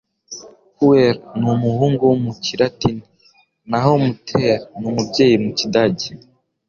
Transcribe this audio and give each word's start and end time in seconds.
Puer 0.75 1.15
ni 1.39 1.47
umuhungu 1.55 2.05
mu 2.23 2.31
kilatini, 2.43 3.03
naho 3.69 3.91
Mutter 4.03 4.55
ni 4.79 4.85
umubyeyi 4.91 5.35
mu 5.43 5.51
kidage. 5.59 6.09